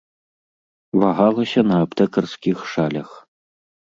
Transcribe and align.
Вагалася 1.01 1.61
на 1.71 1.77
аптэкарскіх 1.87 2.57
шалях. 2.75 3.09